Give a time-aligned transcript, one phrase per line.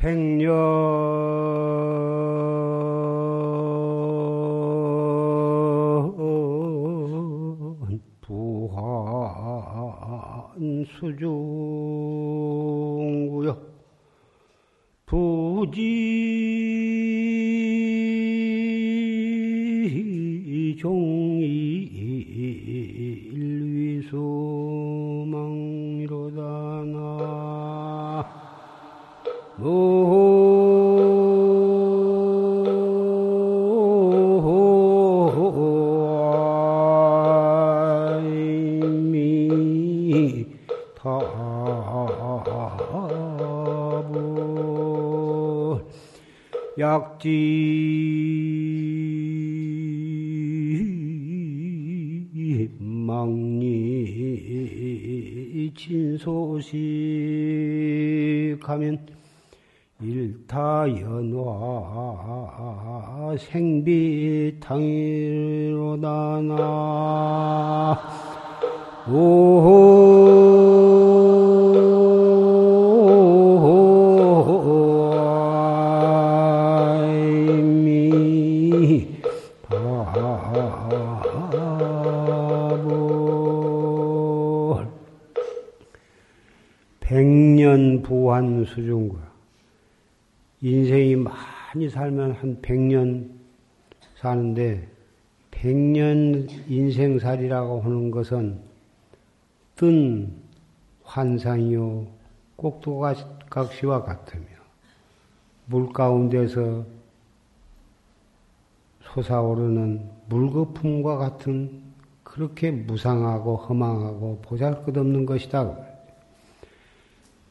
[0.00, 1.29] 백년
[58.60, 59.06] 진소식하면
[60.02, 61.36] 일타연화
[63.38, 64.70] 생비탕이로다나.
[69.08, 70.59] 오미
[88.60, 89.18] 부한 수중과
[90.60, 93.30] 인생이 많이 살면 한 100년
[94.16, 94.88] 사는데
[95.50, 98.60] 100년 인생살이라고 하는 것은
[99.76, 100.34] 뜬
[101.04, 102.06] 환상이요
[102.56, 104.44] 꼭두각시와 같으며
[105.66, 106.84] 물 가운데서
[109.02, 111.82] 솟아오르는 물거품과 같은
[112.22, 115.89] 그렇게 무상하고 허망하고 보잘것없는 것이다.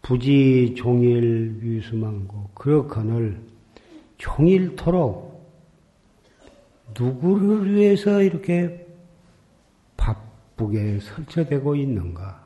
[0.09, 3.39] 부지 종일 위수망고 그렇거늘
[4.17, 5.47] 종일토록
[6.99, 8.87] 누구를 위해서 이렇게
[9.97, 12.43] 바쁘게 설쳐되고 있는가?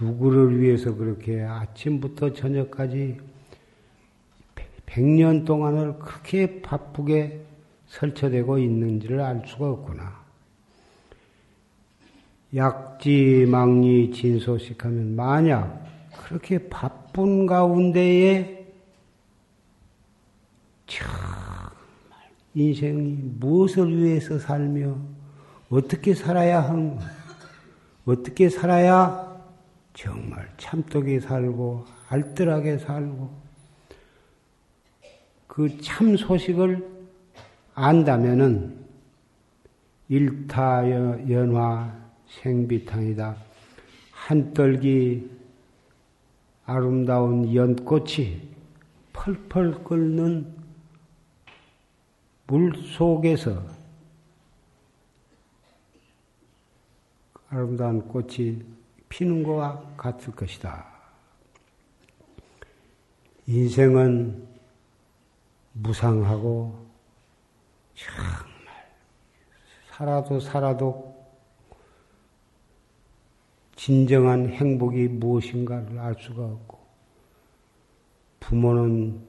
[0.00, 3.18] 누구를 위해서 그렇게 아침부터 저녁까지
[4.86, 7.44] 백년 동안을 그렇게 바쁘게
[7.88, 10.22] 설쳐되고 있는지를 알 수가 없구나.
[12.54, 15.91] 약지, 망리, 진소식 하면 만약
[16.32, 18.66] 그렇게 바쁜 가운데에
[20.86, 21.10] 정말
[22.54, 24.96] 인생이 무엇을 위해서 살며
[25.68, 27.04] 어떻게 살아야 하는가,
[28.06, 29.30] 어떻게 살아야
[29.92, 33.30] 정말 참되게 살고 알뜰하게 살고
[35.48, 36.88] 그 참 소식을
[37.74, 38.86] 안다면은
[40.08, 41.94] 일타연화
[42.26, 43.36] 생비탕이다.
[44.12, 45.31] 한떨기
[46.64, 48.48] 아름다운 연꽃이
[49.12, 50.54] 펄펄 끓는
[52.46, 53.62] 물 속에서
[57.48, 58.62] 아름다운 꽃이
[59.08, 60.86] 피는 것과 같을 것이다.
[63.46, 64.48] 인생은
[65.72, 66.86] 무상하고
[67.94, 68.52] 정말
[69.90, 71.11] 살아도 살아도
[73.84, 76.78] 진정한 행복이 무엇인가를 알 수가 없고
[78.38, 79.20] 부모는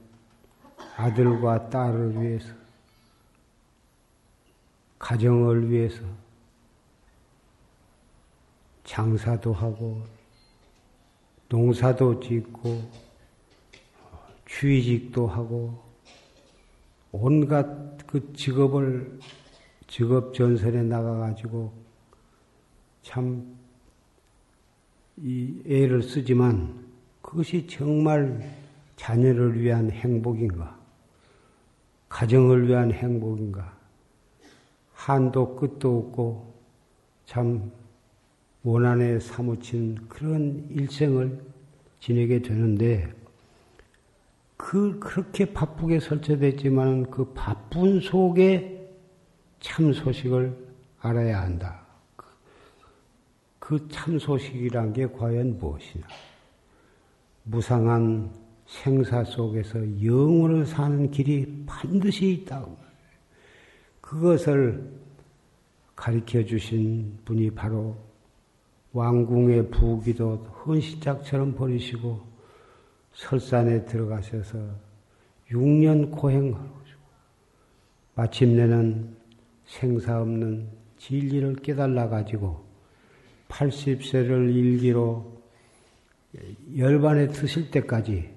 [0.96, 2.54] 아들과 딸을 위해서
[5.00, 6.04] 가정을 위해서
[8.84, 10.04] 장사도 하고
[11.48, 12.80] 농사도 짓고
[14.46, 15.82] 취직도 하고
[17.10, 17.66] 온갖
[18.06, 19.18] 그 직업을
[19.88, 21.72] 직업 전선에 나가 가지고
[23.02, 23.63] 참
[25.16, 26.84] 이 애를 쓰지만
[27.22, 28.42] 그것이 정말
[28.96, 30.78] 자녀를 위한 행복인가?
[32.08, 33.76] 가정을 위한 행복인가?
[34.92, 36.54] 한도 끝도 없고
[37.26, 37.70] 참
[38.62, 41.38] 원한에 사무친 그런 일생을
[42.00, 43.12] 지내게 되는데
[44.56, 48.90] 그 그렇게 바쁘게 설쳐됐지만 그 바쁜 속에
[49.60, 50.56] 참 소식을
[51.00, 51.83] 알아야 한다.
[53.64, 56.06] 그 참 소식이란 게 과연 무엇이냐?
[57.44, 58.30] 무상한
[58.66, 62.76] 생사 속에서 영원을 사는 길이 반드시 있다고.
[64.02, 64.86] 그것을
[65.96, 67.96] 가르쳐 주신 분이 바로
[68.92, 70.36] 왕궁의 부기도
[70.66, 72.20] 헌시짝처럼 버리시고
[73.14, 74.58] 설산에 들어가셔서
[75.50, 76.84] 6년 고행하고
[78.14, 79.16] 마침내는
[79.64, 80.68] 생사 없는
[80.98, 82.63] 진리를 깨달아 가지고
[83.48, 85.32] 80세를 일기로
[86.76, 88.30] 열반에 드실 때까지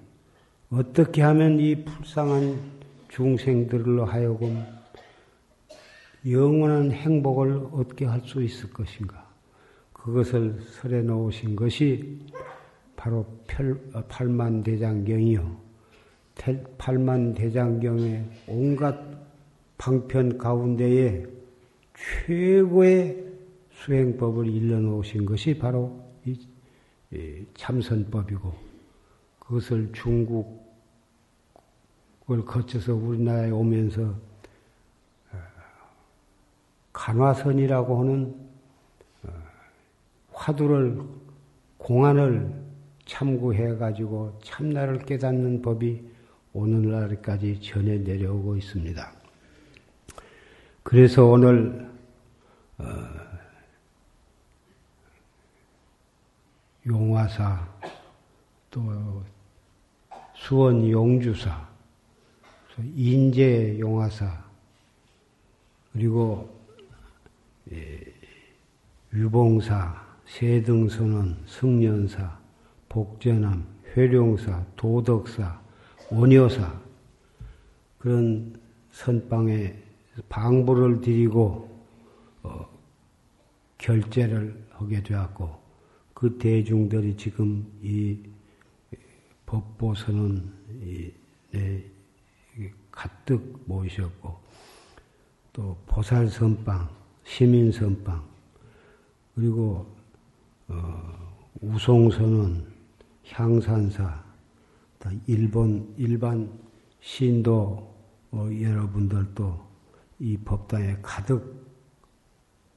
[0.69, 2.77] 어떻게 하면 이 불쌍한
[3.09, 4.63] 중생들로 하여금
[6.30, 9.25] 영원한 행복을 얻게 할 수 있을 것인가?
[9.94, 12.19] 그것을 설해 놓으신 것이
[12.95, 13.25] 바로
[13.94, 15.68] 어, 팔만 대장경이요.
[16.77, 18.98] 팔만 대장경의 온갖
[19.77, 21.25] 방편 가운데에
[22.25, 23.26] 최고의
[23.83, 26.38] 수행법을 일러놓으신 것이 바로 이
[27.56, 28.53] 참선법이고
[29.39, 30.57] 그것을 중국을
[32.45, 35.38] 거쳐서 우리나라에 오면서 어,
[36.91, 38.35] 간화선이라고 하는
[39.24, 39.29] 어,
[40.33, 41.01] 화두를
[41.77, 42.53] 공안을
[43.06, 46.03] 참고해 가지고 참나를 깨닫는 법이
[46.51, 49.13] 오늘날까지 전해 내려오고 있습니다.
[50.83, 51.89] 그래서 오늘
[52.80, 52.83] 어,
[56.88, 57.68] 용화사
[58.72, 59.24] 또
[60.36, 61.68] 수원 용주사
[62.95, 64.45] 인제 용화사
[65.92, 66.50] 그리고
[67.72, 68.00] 예,
[69.13, 72.38] 유봉사 세등선원 승련사
[72.88, 75.60] 복전함 회룡사 도덕사
[76.12, 76.81] 원효사
[77.98, 78.57] 그런
[78.92, 79.75] 선방에
[80.30, 81.68] 방부를 드리고
[82.44, 82.66] 어,
[83.78, 85.67] 결제를 하게 되었고
[86.18, 88.18] 그 대중들이 지금 이
[89.46, 91.12] 법보선은 이,
[91.52, 91.86] 네,
[92.90, 94.36] 가득 모이셨고
[95.54, 96.90] 또 보살 선방,
[97.24, 98.28] 시민 선방
[99.36, 99.86] 그리고
[100.68, 102.66] 어, 우송선은
[103.28, 104.25] 향산사
[105.28, 106.52] 일본 일반
[107.00, 107.96] 신도
[108.31, 109.68] 어, 여러분들도
[110.18, 111.67] 이 법당에 가득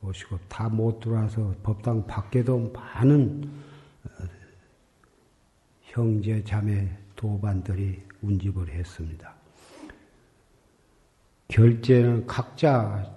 [0.02, 3.50] 오시고 다 못 들어와서 법당 밖에도 많은
[4.04, 4.24] 어,
[5.82, 9.34] 형제 자매 도반들이 운집을 했습니다.
[11.48, 13.16] 결제는 각자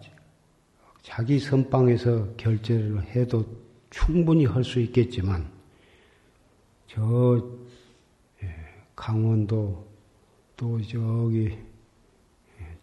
[1.01, 3.45] 자기 선방에서 결제를 해도
[3.89, 5.49] 충분히 할 수 있겠지만
[6.87, 7.41] 저
[8.95, 9.87] 강원도
[10.57, 11.57] 또 저기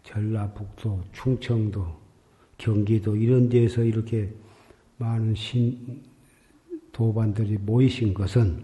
[0.03, 2.00] 전라북도, 충청도,
[2.61, 4.31] 경기도 이런 데서 이렇게
[4.97, 6.03] 많은 신
[6.91, 8.63] 도반들이 모이신 것은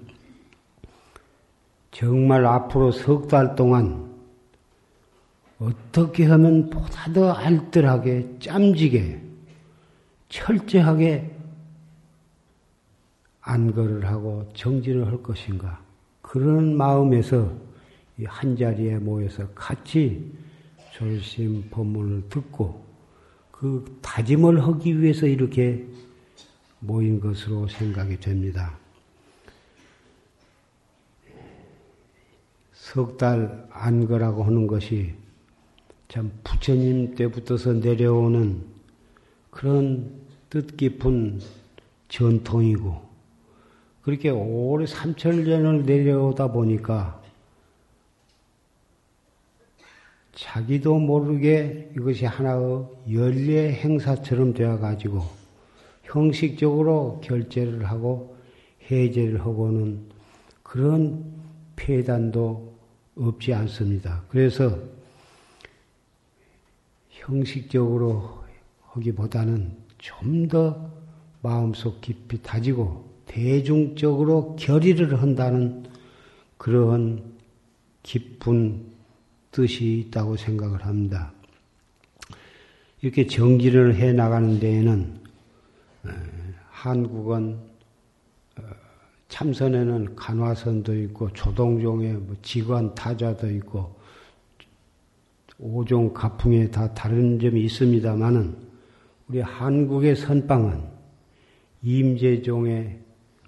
[1.89, 4.07] 정말 앞으로 석 달 동안
[5.57, 9.19] 어떻게 하면 보다 더 알뜰하게, 짬지게,
[10.29, 11.35] 철저하게
[13.41, 15.81] 안거를 하고 정진을 할 것인가.
[16.21, 17.51] 그런 마음에서
[18.25, 20.31] 한 자리에 모여서 같이
[20.91, 22.86] 졸심 법문을 듣고
[23.59, 25.85] 그 다짐을 하기 위해서 이렇게
[26.79, 28.77] 모인 것으로 생각이 됩니다.
[32.73, 35.13] 석 달 안거라고 하는 것이
[36.07, 38.61] 참 부처님 때부터서 내려오는
[39.49, 40.09] 그런
[40.49, 41.41] 뜻깊은
[42.07, 43.01] 전통이고
[44.03, 47.21] 그렇게 오래 3천년을 내려오다 보니까
[50.37, 55.23] 자기도 모르게 이것이 하나의 연례 행사처럼 되어가지고
[56.03, 58.37] 형식적으로 결제를 하고
[58.89, 59.99] 해제를 하고는
[60.61, 61.25] 그런
[61.75, 62.77] 폐단도
[63.15, 64.23] 없지 않습니다.
[64.29, 64.77] 그래서
[67.09, 68.43] 형식적으로
[68.91, 70.91] 하기보다는 좀 더
[71.41, 75.83] 마음속 깊이 다지고 대중적으로 결의를 한다는
[76.57, 77.23] 그러한
[78.03, 78.96] 깊은
[79.57, 81.33] 뜻이 있다고 생각을 합니다.
[83.01, 85.19] 이렇게 정기를 해 나가는 데에는
[86.05, 86.09] 어,
[86.69, 87.57] 한국은
[88.59, 88.61] 어,
[89.29, 93.95] 참선에는 간화선도 있고 조동종에 뭐 지관 타자도 있고
[95.57, 98.55] 오종 가풍에 다 다른 점이 있습니다만은
[99.27, 100.83] 우리 한국의 선방은
[101.81, 102.99] 임재종의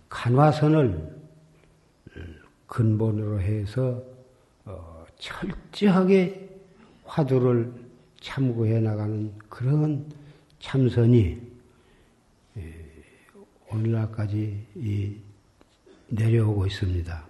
[0.10, 1.20] 간화선을
[2.66, 4.09] 근본으로 해서 어,
[5.20, 6.50] 철저하게
[7.06, 7.72] 화두를
[8.22, 10.06] 참고해 나가는 그런
[10.60, 11.38] 참선이
[12.58, 12.76] 예,
[13.72, 14.66] 오늘날까지
[16.10, 17.26] 내려오고 있습니다.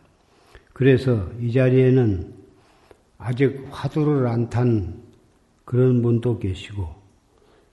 [0.73, 2.33] 그래서 이 자리에는
[3.17, 5.03] 아직 화두를 안 탄
[5.65, 6.87] 그런 분도 계시고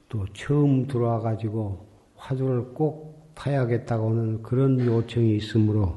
[0.09, 5.97] 또 처음 들어와 가지고 화두를 꼭 타야겠다고 하는 그런 요청이 있으므로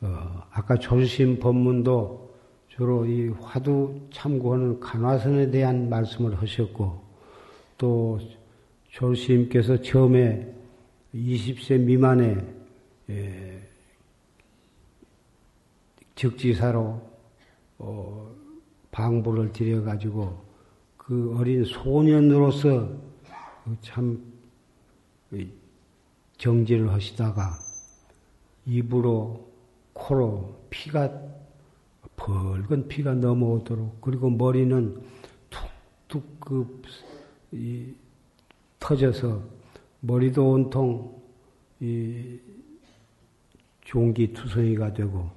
[0.00, 2.25] 어, 아까 조심 법문도
[2.76, 7.00] 주로 이 화두 참고하는 간화선에 대한 말씀을 하셨고
[7.78, 8.20] 또
[8.90, 10.54] 조심께서 처음에
[11.14, 12.54] 20세 미만의
[13.08, 13.62] 예,
[16.16, 17.00] 적지사로
[17.78, 18.30] 어,
[18.90, 20.44] 방부를 들여가지고
[20.98, 22.90] 그 어린 소년으로서
[23.80, 24.22] 참
[26.36, 27.58] 정지를 하시다가
[28.66, 29.50] 입으로
[29.94, 31.35] 코로 피가
[32.26, 35.00] 붉은 피가 넘어오도록 그리고 머리는
[35.48, 36.82] 툭툭 그
[37.52, 37.94] 이,
[38.80, 39.40] 터져서
[40.00, 41.22] 머리도 온통
[41.78, 42.38] 이
[43.84, 45.30] 종기 투성이가 되고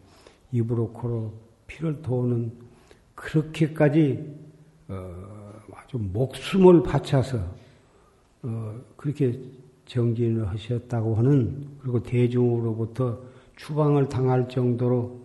[0.52, 1.32] 입으로 코로
[1.68, 2.52] 피를 도는
[3.14, 4.36] 그렇게까지
[4.88, 7.38] 어, 아주 목숨을 바쳐서
[8.42, 9.40] 어, 그렇게
[9.86, 13.22] 정진을 하셨다고 하는 그리고 대중으로부터
[13.58, 15.19] 추방을 당할 정도로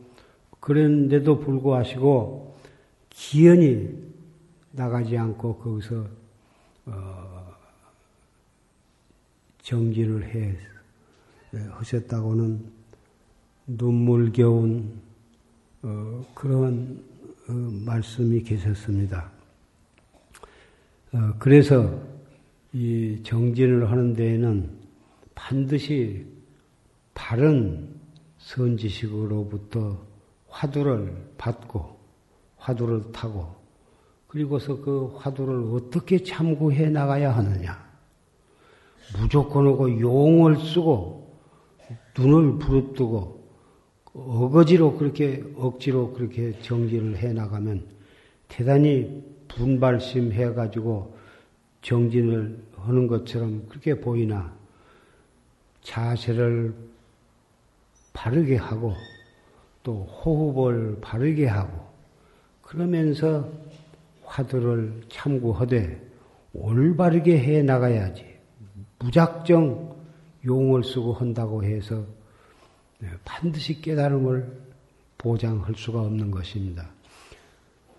[0.65, 2.57] 그랬는데도 불구하시고
[3.11, 3.91] 기연이
[4.73, 6.07] 나가지 않고 거기서
[6.87, 7.55] 어,
[9.61, 10.57] 정진을 해
[11.53, 12.65] 하셨다고는
[13.67, 15.03] 눈물겨운
[15.83, 17.05] 어, 그런
[17.47, 19.31] 어, 말씀이 계셨습니다.
[21.13, 22.03] 어, 그래서
[22.73, 24.71] 이 정진을 하는 데에는
[25.35, 26.27] 반드시
[27.13, 27.95] 바른
[28.39, 30.14] 선지식으로부터
[30.55, 31.99] 화두를 받고
[32.59, 33.55] 화두를 타고
[34.29, 37.85] 그리고서 그 화두를 어떻게 참고해 나가야 하느냐.
[39.21, 41.39] 무조건 하고 용을 쓰고
[42.19, 43.45] 눈을 부릅뜨고
[44.15, 47.87] 어거지로 그렇게 억지로 그렇게 정진을 해 나가면
[48.49, 51.17] 대단히 분발심 해가지고
[51.83, 54.53] 정진을 하는 것처럼 그렇게 보이나
[55.83, 56.75] 자세를
[58.13, 58.95] 바르게 하고
[59.85, 61.87] 또 호흡을 바르게 하고
[62.63, 63.49] 그러면서
[64.25, 66.01] 화두를 참고하되
[66.55, 68.25] 올바르게 해 나가야지
[68.99, 69.95] 무작정
[70.47, 72.05] 용을 쓰고 한다고 해서
[73.25, 74.65] 반드시 깨달음을
[75.19, 76.91] 보장할 수가 없는 것입니다.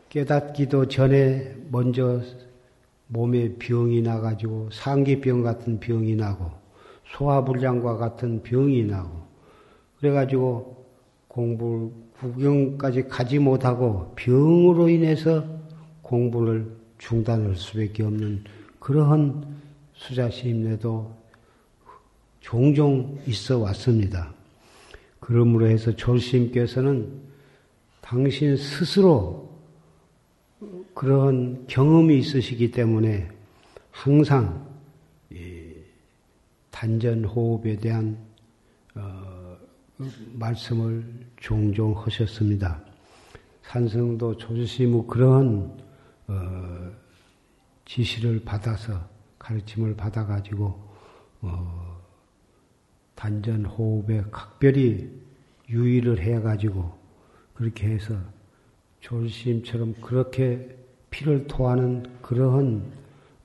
[0.10, 2.22] 깨닫기도 전에 먼저
[3.08, 6.50] 몸에 병이 나가지고 상기병 같은 병이 나고
[7.12, 9.26] 소화불량과 같은 병이 나고
[10.00, 10.85] 그래가지고
[11.36, 15.46] 공부 구경까지 가지 못하고 병으로 인해서
[16.02, 16.66] 공부를
[16.98, 18.46] 중단할 수밖에 없는
[18.80, 19.46] 그러한
[19.96, 21.14] 수자시임내도
[22.40, 24.34] 종종 있어 왔습니다.
[25.20, 27.12] 그러므로 해서 졸심께서는
[28.00, 29.52] 당신 스스로
[30.94, 33.28] 그런 경험이 있으시기 때문에
[33.92, 34.66] 항상
[36.72, 38.18] 단전 호흡에 대한
[38.94, 39.58] 어,
[40.34, 41.15] 말씀을
[41.46, 42.82] 종종 하셨습니다.
[43.62, 45.78] 산성도 조주심의 그런
[46.26, 46.92] 어,
[47.86, 50.66] 지시를 받아서 가르침을 받아가지고
[51.42, 52.02] 어,
[53.14, 55.08] 단전 호흡에 각별히
[55.70, 56.92] 유의를 해가지고
[57.54, 58.16] 그렇게 해서
[59.02, 60.76] 졸심처럼 그렇게
[61.12, 62.92] 피를 토하는 그러한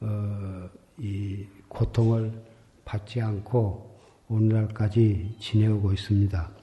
[0.01, 2.33] 어, 이 고통을
[2.87, 6.60] 받지 않고 오늘날까지 지내오고 있습니다.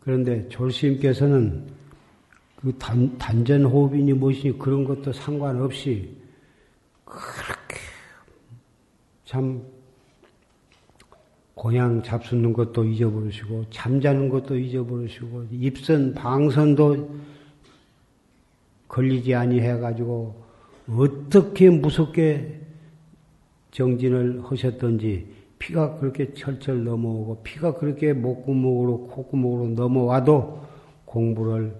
[0.00, 1.66] 그런데 졸심께서는
[2.56, 6.14] 그 단, 단전 호흡이니 무엇이니 그런 것도 상관없이
[7.04, 7.76] 그렇게
[9.24, 9.62] 참
[11.54, 17.20] 고향 잡수는 것도 잊어버리시고 잠자는 것도 잊어버리시고 입선 방선도
[18.88, 20.42] 걸리지 아니해 가지고
[20.88, 22.60] 어떻게 무섭게
[23.70, 25.26] 정진을 하셨던지
[25.60, 30.66] 피가 그렇게 철철 넘어오고 피가 그렇게 목구멍으로 콧구멍으로 넘어와도
[31.04, 31.76] 공부를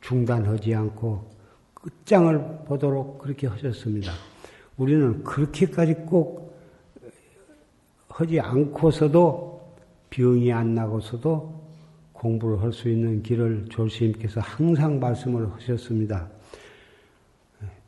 [0.00, 1.30] 중단하지 않고
[1.74, 4.12] 끝장을 보도록 그렇게 하셨습니다.
[4.78, 6.58] 우리는 그렇게까지 꼭
[8.08, 9.74] 하지 않고서도
[10.08, 11.60] 병이 안 나고서도
[12.12, 16.28] 공부를 할 수 있는 길을 조스님께서 항상 말씀을 하셨습니다.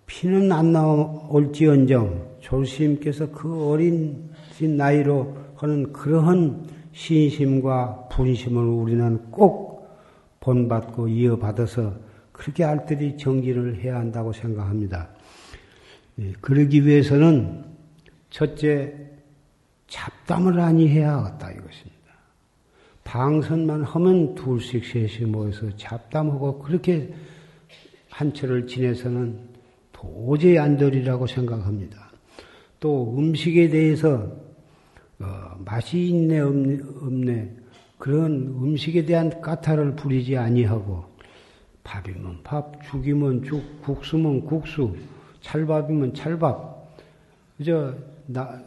[0.06, 4.30] 피는 안 나올지언정 조스님께서 그 어린
[4.68, 9.88] 나이로 하는 그러한 신심과 분심을 우리는 꼭
[10.40, 11.94] 본받고 이어받아서
[12.32, 15.08] 그렇게 알뜰히 정진을 해야 한다고 생각합니다.
[16.18, 17.64] 예, 그러기 위해서는
[18.30, 18.94] 첫째
[19.86, 21.92] 잡담을 아니 해야겠다 이것입니다.
[23.04, 27.12] 방선만 하면 둘씩 셋씩 모여서 잡담하고 그렇게
[28.10, 29.38] 한철을 지내서는
[29.92, 32.10] 도저히 안 되리라고 생각합니다.
[32.80, 34.41] 또 음식에 대해서
[35.22, 37.56] 어, 맛이 있네 없네,
[37.98, 41.04] 그런 음식에 대한 까탈을 부리지 아니하고
[41.84, 44.96] 밥이면 밥, 죽이면 죽, 국수면 국수,
[45.40, 46.96] 찰밥이면 찰밥.
[47.56, 47.94] 그저
[48.26, 48.60] 나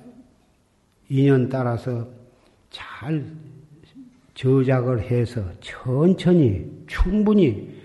[1.09, 2.07] 인연 따라서
[2.69, 3.25] 잘
[4.33, 7.75] 저작을 해서 천천히 충분히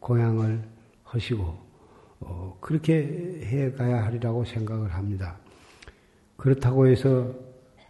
[0.00, 0.62] 공양을
[1.04, 1.56] 하시고
[2.20, 5.36] 어, 그렇게 해 가야 하리라고 생각을 합니다.
[6.36, 7.45] 그렇다고 해서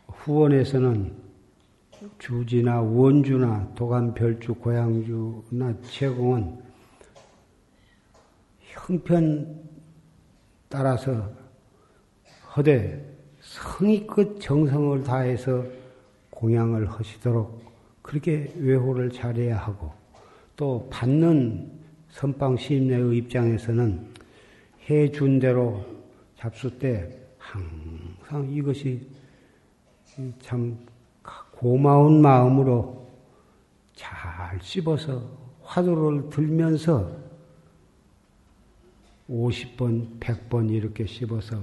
[0.08, 1.26] 후원에서는
[2.18, 6.58] 주지나 원주나 도감 별주, 고향주나 제공은
[8.60, 9.62] 형편
[10.68, 11.30] 따라서
[12.54, 13.02] 허대
[13.40, 15.64] 성의껏 정성을 다해서
[16.30, 17.64] 공양을 하시도록
[18.02, 19.92] 그렇게 외호를 잘해야 하고
[20.56, 21.70] 또 받는
[22.10, 24.06] 선방 시인의 입장에서는
[24.88, 25.84] 해준 대로
[26.36, 29.06] 잡수 때 항상 이것이
[30.40, 30.78] 참
[31.52, 33.06] 고마운 마음으로
[33.94, 35.23] 잘 씹어서
[35.62, 37.11] 화두를 들면서
[39.28, 41.62] 50번, 100번 이렇게 씹어서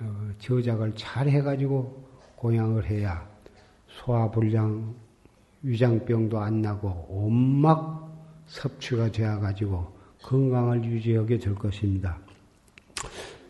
[0.00, 2.04] 어, 저작을 잘 해가지고
[2.36, 3.26] 공양을 해야
[3.88, 4.94] 소화불량,
[5.62, 8.12] 위장병도 안 나고 온막
[8.46, 12.18] 섭취가 되어가지고 건강을 유지하게 될 것입니다.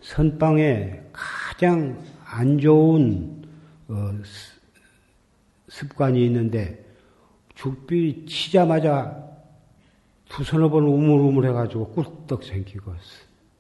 [0.00, 3.43] 선방에 가장 안 좋은
[3.88, 4.10] 어,
[5.68, 6.84] 습관이 있는데
[7.54, 9.22] 죽비 치자마자
[10.28, 12.92] 두 서너 번 우물우물 해가지고 꿀떡 생기고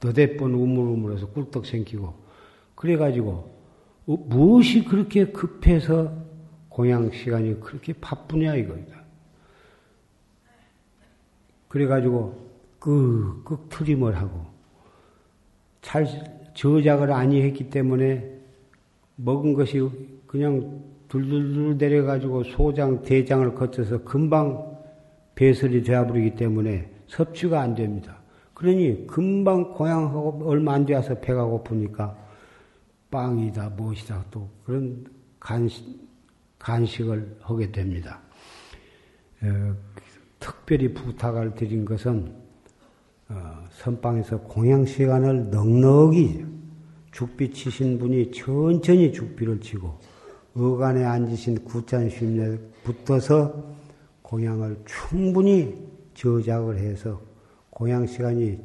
[0.00, 2.14] 너댓 번 우물우물 해서 꿀떡 생기고
[2.74, 3.54] 그래가지고
[4.06, 6.12] 어, 무엇이 그렇게 급해서
[6.68, 9.04] 공양 시간이 그렇게 바쁘냐 이거다.
[11.68, 14.44] 그래가지고 끄끄 트림을 하고
[15.80, 16.06] 잘
[16.54, 18.38] 저작을 아니 했기 때문에
[19.16, 19.80] 먹은 것이
[20.34, 24.76] 그냥 둘둘둘 내려가지고 소장, 대장을 거쳐서 금방
[25.36, 28.18] 배설이 되어버리기 때문에 섭취가 안 됩니다.
[28.52, 32.16] 그러니 금방 고향하고 얼마 안 되어서 배가 고프니까
[33.12, 35.06] 빵이다, 무엇이다, 또 그런
[35.38, 35.86] 간식,
[36.58, 38.18] 간식을 하게 됩니다.
[39.40, 39.76] 어,
[40.40, 42.34] 특별히 부탁을 드린 것은
[43.28, 46.44] 어, 선방에서 공양 시간을 넉넉히
[47.12, 50.13] 죽비 치신 분이 천천히 죽비를 치고
[50.56, 53.64] 어간에 앉으신 구찬 쉼에 붙어서
[54.22, 55.74] 공양을 충분히
[56.14, 57.20] 저작을 해서
[57.70, 58.58] 공양 시간이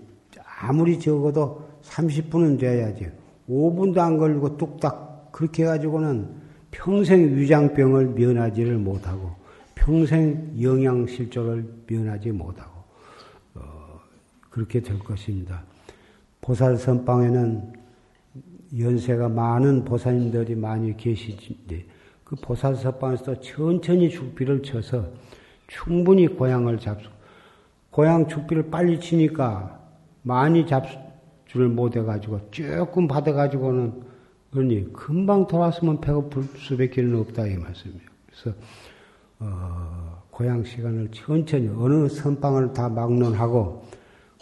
[0.62, 3.10] 아무리 적어도 30분은 돼야지
[3.50, 6.28] 5분도 안 걸리고 뚝딱 그렇게 해가지고는
[6.72, 9.32] 평생 위장병을 면하지를 못하고
[9.74, 12.72] 평생 영양실조를 면하지 못하고
[13.56, 14.00] 어,
[14.52, 15.64] 그렇게 될 것입니다.
[16.42, 17.79] 보살 선방에는
[18.78, 21.86] 연세가 많은 보살님들이 많이 계시는데
[22.24, 25.08] 그 보살 선방에서 천천히 죽비를 쳐서
[25.68, 27.10] 충분히 고향을 잡수
[27.90, 29.80] 고향 죽비를 빨리 치니까
[30.22, 34.04] 많이 잡수를 못해가지고 조금 받아가지고는
[34.52, 38.02] 그러니 금방 돌아서면 배고플 수밖에 없다 이 말씀이에요.
[38.28, 38.58] 그래서
[39.40, 43.84] 어, 고향 시간을 천천히 어느 선방을 다 막론하고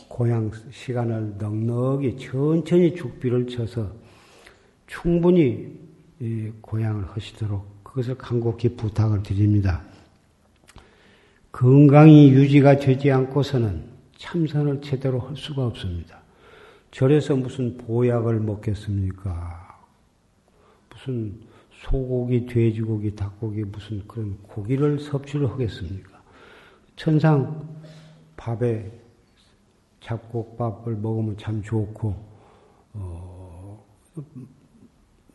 [0.07, 3.91] 고향 시간을 넉넉히 천천히 죽비를 쳐서
[4.87, 5.77] 충분히
[6.61, 9.83] 고향을 하시도록 그것을 간곡히 부탁을 드립니다.
[11.51, 13.83] 건강이 유지가 되지 않고서는
[14.17, 16.21] 참선을 제대로 할 수가 없습니다.
[16.91, 19.81] 절에서 무슨 보약을 먹겠습니까?
[20.89, 21.39] 무슨
[21.71, 26.21] 소고기, 돼지고기, 닭고기 무슨 그런 고기를 섭취를 하겠습니까?
[26.95, 27.67] 천상
[28.35, 28.91] 밥에
[30.01, 32.15] 잡곡밥을 먹으면 참 좋고
[32.93, 33.85] 어,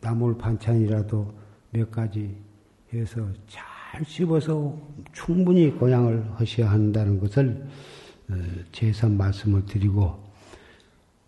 [0.03, 1.33] 나물 반찬이라도
[1.71, 2.35] 몇 가지
[2.93, 4.77] 해서 잘 씹어서
[5.13, 7.65] 충분히 고향을 하셔야 한다는 것을
[8.29, 8.35] 어,
[8.71, 10.21] 재선 말씀을 드리고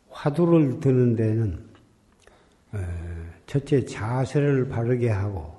[0.09, 1.65] 화두를 드는 데는
[3.47, 5.55] 첫째 자세를 바르게 하고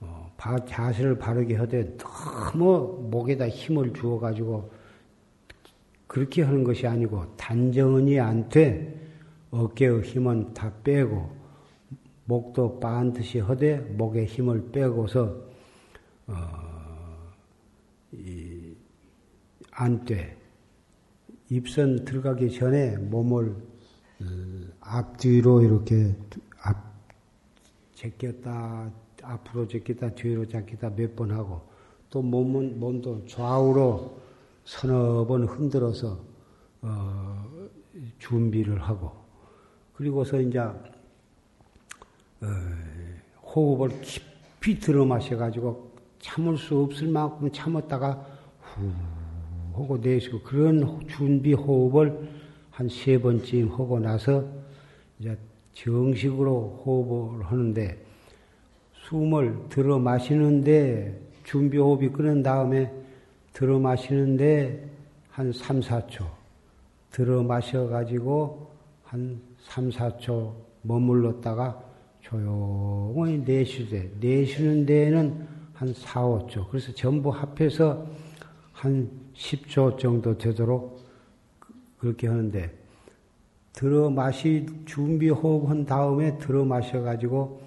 [0.00, 0.32] 어,
[0.66, 4.70] 자세를 바르게 하되 너무 목에다 힘을 주어 가지고
[6.06, 9.06] 그렇게 하는 것이 아니고 단정은이 안돼
[9.50, 11.45] 어깨의 힘은 다 빼고
[12.26, 15.36] 목도 반듯이 하되 목에 힘을 빼고서
[16.26, 16.34] 어,
[19.70, 20.36] 안돼
[21.50, 24.24] 입선 들어가기 전에 몸을 어,
[24.80, 26.14] 앞뒤로 이렇게
[26.62, 26.76] 앞
[27.94, 28.90] 제꼈다
[29.22, 31.60] 앞으로 제꼈다 뒤로 제꼈다 몇 번 하고
[32.10, 34.18] 또 몸은 몸도 좌우로
[34.64, 36.18] 서너 번 흔들어서
[36.82, 37.44] 어,
[38.18, 39.12] 준비를 하고
[39.94, 40.82] 그리고서 이제 어,
[43.42, 48.26] 호흡을 깊이 들어 마셔가지고 참을 수 없을 만큼 참았다가
[48.60, 48.90] 후
[49.74, 52.36] 하고 내쉬고 그런 준비 호흡을
[52.76, 54.44] 한 세 번쯤 하고 나서
[55.18, 55.34] 이제
[55.72, 57.96] 정식으로 호흡을 하는데
[59.08, 62.92] 숨을 들어 마시는데 준비 호흡이 끊은 다음에
[63.54, 64.90] 들어 마시는데
[65.30, 66.26] 한 3, 4초
[67.10, 68.70] 들어 마셔 가지고
[69.04, 71.82] 한 3, 4초 머물렀다가
[72.26, 76.68] 조용히 내쉬되, 내쉬는 데에는 한 4, 5초.
[76.68, 78.04] 그래서 전부 합해서
[78.72, 81.00] 한 10초 정도 되도록
[81.98, 82.72] 그렇게 하는데,
[83.72, 87.60] 들어 마시, 준비 호흡 한 다음에 들어 마셔가지고,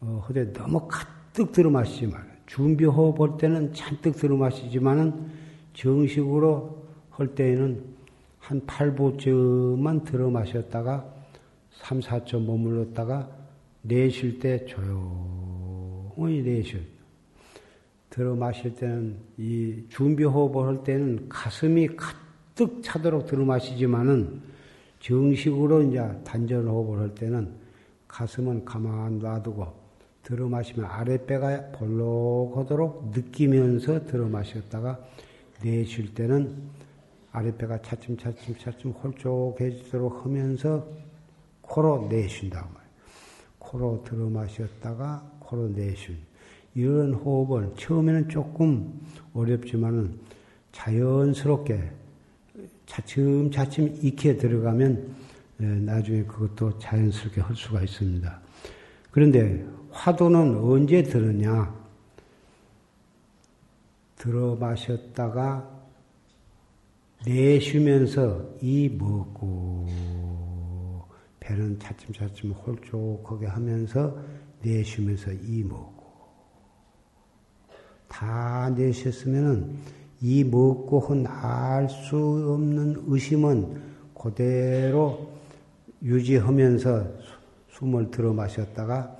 [0.00, 2.28] 어, 허대 너무 가득 들어 마시지 말아요.
[2.46, 5.28] 준비 호흡 할 때는 잔뜩 들어 마시지만은
[5.74, 7.82] 정식으로 할 때에는
[8.38, 11.04] 한 8부쯤만 들어 마셨다가
[11.72, 13.37] 3, 4초 머물렀다가
[13.82, 16.80] 내쉴 때 조용히 내쉬어.
[18.10, 24.40] 들어 마실 때는 이 준비 호흡을 할 때는 가슴이 가득 차도록 들어 마시지만은
[25.00, 27.52] 정식으로 이제 단전 호흡을 할 때는
[28.08, 29.72] 가슴은 가만 놔두고
[30.22, 34.98] 들어 마시면 아랫배가 볼록하도록 느끼면서 들어 마셨다가
[35.62, 36.54] 내쉴 때는
[37.32, 40.86] 아랫배가 차츰차츰 차츰 홀쭉해지도록 하면서
[41.60, 42.77] 코로 내쉰다고.
[43.68, 46.16] 코로 들어 마셨다가 코로 내쉰.
[46.74, 48.98] 이런 호흡은 처음에는 조금
[49.34, 50.18] 어렵지만은
[50.72, 51.90] 자연스럽게
[52.86, 55.14] 차츰차츰 익혀 들어가면
[55.60, 58.40] 예, 나중에 그것도 자연스럽게 할 수가 있습니다.
[59.10, 61.76] 그런데 화도는 언제 들으냐?
[64.16, 65.68] 들어 마셨다가
[67.26, 69.86] 내쉬면서 이 먹고
[71.48, 74.14] 배는 차츰차츰 홀쭉하게 하면서
[74.62, 76.04] 내쉬면서 이 먹고.
[78.06, 79.76] 다 내셨으면은
[80.20, 82.16] 이 먹고 한알수
[82.54, 83.80] 없는 의심은
[84.14, 85.30] 그대로
[86.02, 87.06] 유지하면서
[87.70, 89.16] 숨을 들어 마셨다가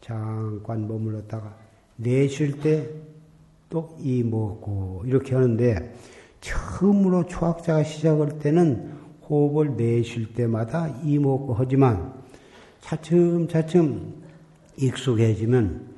[0.00, 1.56] 잠깐 머물렀다가
[1.96, 3.10] 내쉴 때
[3.70, 5.94] 또 이 먹고 이렇게 하는데
[6.40, 8.99] 처음으로 초학자가 시작할 때는
[9.30, 12.12] 호흡을 내쉴 때마다 이 먹고 하지만
[12.80, 14.14] 차츰차츰
[14.76, 15.88] 익숙해지면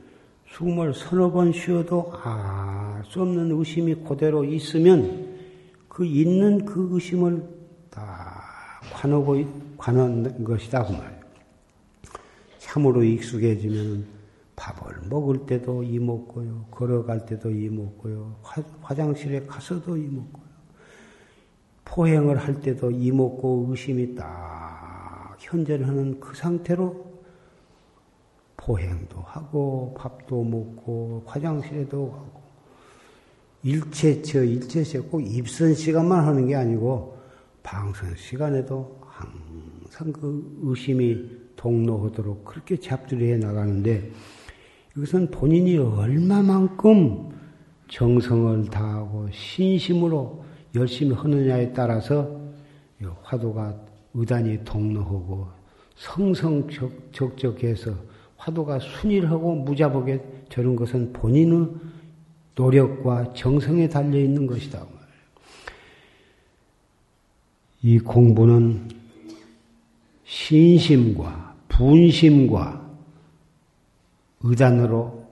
[0.51, 5.33] 숨을 서너 번 쉬어도 알수 없는 의심이 그대로 있으면
[5.89, 7.43] 그 있는 그 의심을
[7.91, 8.45] 다
[8.93, 9.43] 관하고
[9.79, 11.23] 관한 것이다 그 말이에요.
[12.59, 14.05] 참으로 익숙해지면
[14.57, 16.67] 밥을 먹을 때도 이 먹고요.
[16.71, 18.37] 걸어갈 때도 이 먹고요.
[18.43, 20.42] 화, 장실에 가서도 이 먹고요.
[21.93, 27.13] 포행을 할 때도 이 먹고 의심이 딱 현존하는 그 상태로
[28.57, 32.43] 포행도 하고 밥도 먹고 화장실에도 가고
[33.63, 37.19] 일체처 일체처 꼭 입선 시간만 하는 게 아니고
[37.63, 44.11] 방선 시간에도 항상 그 의심이 동로하도록 그렇게 잡들이해 나가는데
[44.97, 47.29] 이것은 본인이 얼마만큼
[47.89, 50.42] 정성을 다하고 신심으로
[50.75, 52.41] 열심히 하느냐에 따라서
[53.23, 53.75] 화도가
[54.15, 55.49] 의단이 동로하고
[55.97, 57.95] 성성적적해서
[58.37, 61.69] 화도가 순일하고 무자복에 저런 것은 본인의
[62.55, 64.87] 노력과 정성에 달려 있는 것이다.
[67.83, 68.89] 이 공부는
[70.25, 72.91] 신심과 분심과
[74.43, 75.27] 의단으로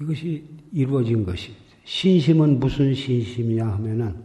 [0.00, 1.54] 이것이 이루어진 것이
[1.86, 4.16] 신심은 무슨 신심이냐 하면은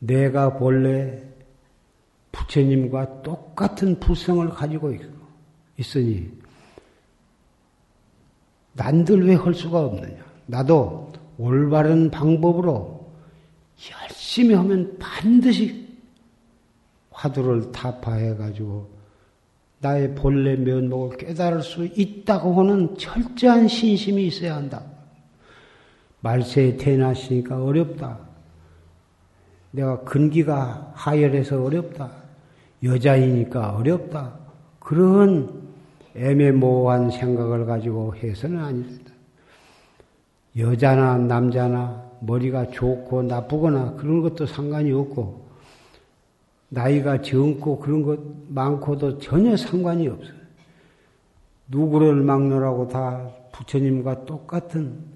[0.00, 1.18] 내가 본래
[2.30, 4.94] 부처님과 똑같은 불성을 가지고
[5.78, 6.30] 있으니
[8.74, 10.22] 난들 왜 할 수가 없느냐.
[10.46, 13.10] 나도 올바른 방법으로
[13.90, 15.88] 열심히 하면 반드시
[17.10, 18.90] 화두를 타파해 가지고
[19.78, 24.99] 나의 본래 면목을 깨달을 수 있다고 하는 철저한 신심이 있어야 한다.
[26.20, 28.18] 말세에 태어났으니까 어렵다.
[29.70, 32.10] 내가 근기가 하열해서 어렵다.
[32.82, 34.34] 여자이니까 어렵다.
[34.78, 35.68] 그런
[36.16, 39.12] 애매모호한 생각을 가지고 해서는 아니 된다.
[40.56, 45.48] 여자나 남자나 머리가 좋고 나쁘거나 그런 것도 상관이 없고
[46.68, 50.40] 나이가 젊고 그런 것 많고도 전혀 상관이 없어요.
[51.68, 55.09] 누구를 막느라고 다 부처님과 똑같은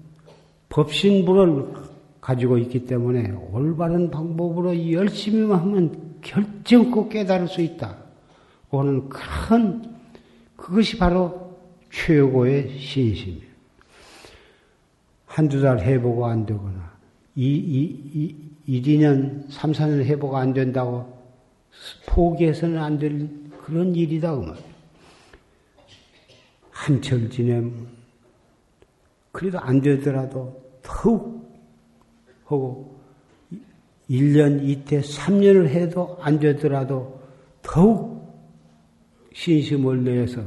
[0.75, 1.73] 법신부를
[2.19, 7.95] 가지고 있기 때문에 올바른 방법으로 열심히만 하면 결정코 깨달을 수 있다.
[8.71, 9.95] 오는 큰
[10.57, 11.57] 그것이 바로
[11.91, 13.55] 최고의 신심이에요.
[15.27, 16.91] 한두 달 해보고 안 되거나,
[17.35, 18.35] 이, 이,
[18.67, 21.17] 이, 1, 2년, 3, 4년 해보고 안 된다고
[22.05, 23.29] 포기해서는 안 될
[23.63, 24.53] 그런 일이다, 그.
[26.71, 27.87] 한철 지내면,
[29.31, 31.45] 그래도 안 되더라도 더욱
[32.45, 32.95] 하고,
[34.09, 37.19] 1년, 이태, 3년을 해도 안 되더라도
[37.61, 38.15] 더욱
[39.33, 40.43] 신심을 내서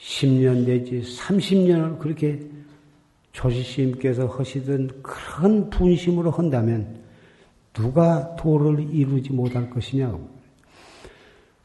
[0.00, 2.40] 10년 내지 30년을 그렇게
[3.32, 7.02] 조시스님께서 하시던 그런 분심으로 한다면
[7.72, 10.28] 누가 도를 이루지 못할 것이냐고.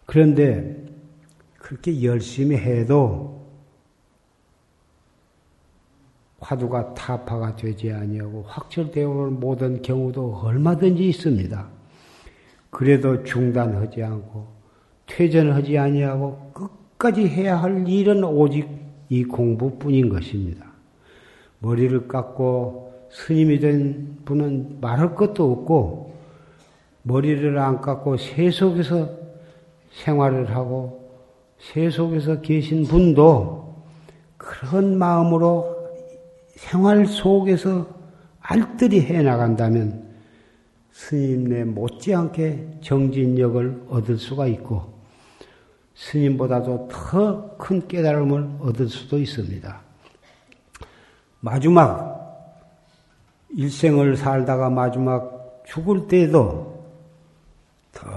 [0.05, 0.85] 그런데
[1.57, 3.36] 그렇게 열심히 해도
[6.47, 11.67] 화두가 타파가 되지 아니하고 확철되오는 모든 경우도 얼마든지 있습니다.
[12.69, 14.47] 그래도 중단하지 않고
[15.07, 18.69] 퇴전하지 아니하고 끝까지 해야 할 일은 오직
[19.09, 20.65] 이 공부뿐인 것입니다.
[21.59, 26.13] 머리를 깎고 스님이 된 분은 말할 것도 없고
[27.03, 29.09] 머리를 안 깎고 새 속에서
[29.91, 31.11] 생활을 하고
[31.57, 33.83] 새 속에서 계신 분도
[34.37, 35.76] 그런 마음으로
[36.57, 37.87] 생활 속에서
[38.41, 40.07] 알뜰히 해 나간다면
[40.91, 44.97] 스님네 못지않게 정진력을 얻을 수가 있고
[45.95, 49.81] 스님보다도 더 큰 깨달음을 얻을 수도 있습니다.
[51.39, 52.15] 마지막
[53.49, 56.83] 일생을 살다가 마지막 죽을 때도
[57.91, 58.07] 더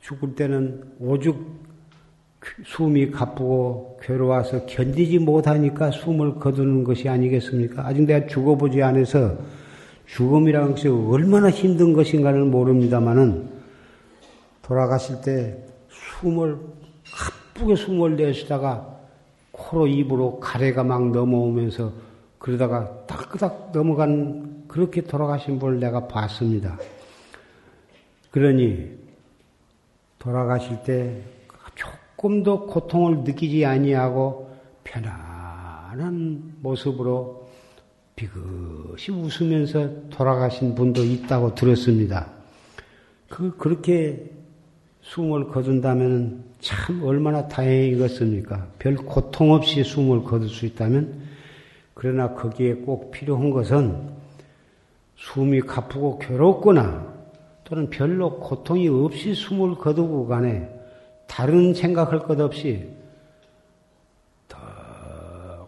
[0.00, 1.61] 죽을 때는 오죽
[2.64, 7.86] 숨이 가쁘고 괴로워서 견디지 못하니까 숨을 거두는 것이 아니겠습니까?
[7.86, 9.36] 아직 내가 죽어보지 않아서
[10.06, 13.48] 죽음이라는 것이 얼마나 힘든 것인가를 모릅니다만은
[14.62, 16.58] 돌아가실 때 숨을
[17.54, 18.98] 가쁘게 숨을 내쉬다가
[19.52, 21.92] 코로 입으로 가래가 막 넘어오면서
[22.38, 26.76] 그러다가 따끄닥 넘어간 그렇게 돌아가신 분을 내가 봤습니다.
[28.30, 28.90] 그러니
[30.18, 31.22] 돌아가실 때
[32.22, 34.48] 조금도 고통을 느끼지 아니하고
[34.84, 37.48] 편안한 모습으로
[38.14, 42.30] 비긋이 웃으면서 돌아가신 분도 있다고 들었습니다.
[43.28, 44.30] 그 그렇게
[45.00, 48.68] 숨을 거둔다면 참 얼마나 다행이겠습니까?
[48.78, 51.22] 별 고통 없이 숨을 거둘 수 있다면
[51.94, 54.10] 그러나 거기에 꼭 필요한 것은
[55.16, 57.12] 숨이 가쁘고 괴롭거나
[57.64, 60.81] 또는 별로 고통이 없이 숨을 거두고 간에
[61.32, 62.94] 다른 생각할 것 없이
[64.48, 64.58] 더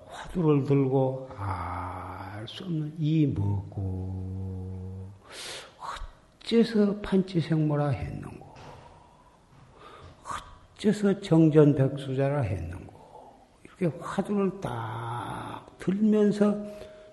[0.06, 2.14] 화두를 들고 알
[2.46, 5.10] 수 없는 이 뭐고
[6.42, 8.54] 어째서 판치생모라 했는고?
[10.76, 12.94] 어째서 정전백수자라 했는고?
[13.64, 16.56] 이렇게 화두를 딱 들면서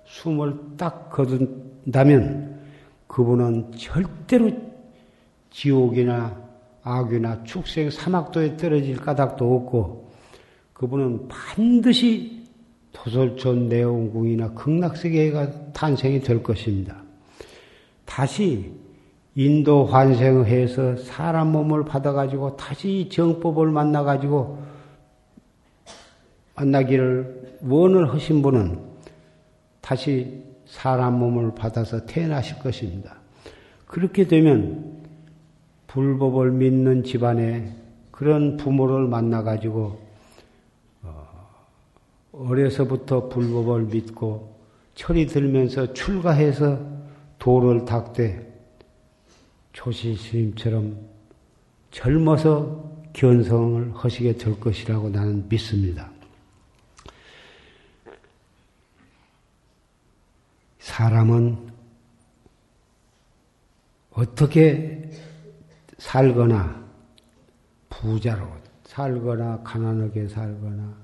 [0.04, 2.60] 숨을 딱 거둔다면
[3.08, 4.52] 그분은 절대로
[5.50, 6.51] 지옥이나
[6.84, 10.12] 악유나 축생 사막도에 떨어질 까닭도 없고
[10.74, 12.42] 그분은 반드시
[12.92, 17.02] 도솔촌 내원궁이나 극락세계가 탄생이 될 것입니다.
[18.06, 18.74] 다시
[19.36, 24.62] 인도 환생해서 사람 몸을 받아가지고 다시 정법을 만나가지고
[26.56, 28.80] 만나기를 원을 하신 분은
[29.80, 33.16] 다시 사람 몸을 받아서 태어나실 것입니다.
[33.86, 34.91] 그렇게 되면
[35.92, 37.76] 불법을 믿는 집안에
[38.12, 40.02] 그런 부모를 만나가지고
[41.02, 41.68] 어,
[42.32, 44.56] 어려서부터 불법을 믿고
[44.96, 46.80] 철이 들면서 출가해서
[47.40, 48.48] 도를 닦되
[49.74, 50.98] 조시 스님처럼
[51.92, 56.10] 젊어서 견성을 하시게 될 것이라고 나는 믿습니다.
[60.80, 61.58] 사람은
[64.12, 65.10] 어떻게
[66.02, 66.84] 살거나
[67.90, 68.48] 부자로
[68.86, 70.98] 살거나 가난하게 살거나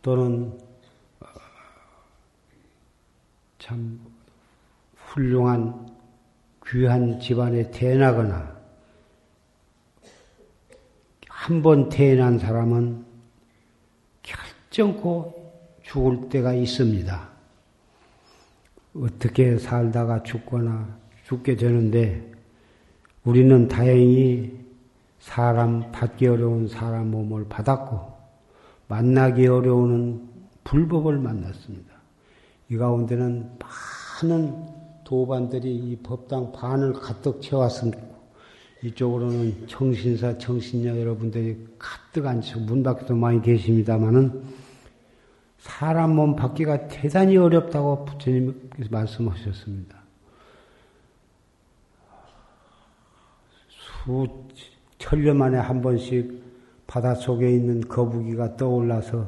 [0.00, 0.58] 또는
[1.20, 1.26] 어,
[3.58, 4.00] 참
[4.96, 5.94] 훌륭한
[6.66, 8.54] 귀한 집안에 태어나거나
[11.28, 13.04] 한 번 태어난 사람은
[14.22, 17.28] 결정코 죽을 때가 있습니다.
[18.96, 22.33] 어떻게 살다가 죽거나 죽게 되는데
[23.24, 24.52] 우리는 다행히
[25.18, 28.12] 사람 받기 어려운 사람 몸을 받았고
[28.88, 30.28] 만나기 어려운
[30.64, 31.94] 불법을 만났습니다.
[32.70, 33.58] 이 가운데는
[34.22, 34.66] 많은
[35.04, 38.02] 도반들이 이 법당 반을 가득 채웠습니다.
[38.82, 44.42] 이쪽으로는 청신사, 청신녀 여러분들이 가득 앉혀 문 밖에도 많이 계십니다만은
[45.58, 50.03] 사람 몸 받기가 대단히 어렵다고 부처님께서 말씀하셨습니다.
[54.04, 56.42] 수천년 만에 한 번씩
[56.86, 59.26] 바닷속에 있는 거북이가 떠올라서